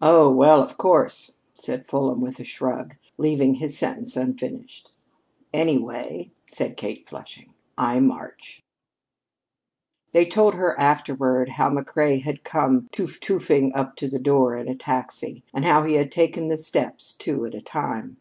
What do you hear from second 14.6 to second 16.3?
a taxi, and how he had